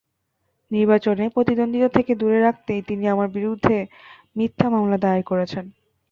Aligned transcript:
নির্বাচনে 0.71 1.25
প্রতিদ্বন্দ্বিতা 1.29 1.89
থেকে 1.97 2.11
দূরে 2.15 2.39
রাখতেই 2.39 2.81
তিনি 2.81 3.03
আমার 3.07 3.27
বিরুদ্ধে 3.29 3.77
মিথ্যা 4.35 4.67
মামলা 4.69 4.97
দায়ের 4.97 5.23
করেছেন। 5.23 5.65